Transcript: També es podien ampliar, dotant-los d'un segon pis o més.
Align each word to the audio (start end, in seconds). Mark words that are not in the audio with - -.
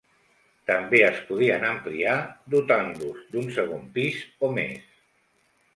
També 0.69 1.01
es 1.07 1.19
podien 1.27 1.67
ampliar, 1.73 2.15
dotant-los 2.55 3.21
d'un 3.35 3.53
segon 3.61 3.89
pis 3.99 4.21
o 4.49 4.53
més. 4.59 4.91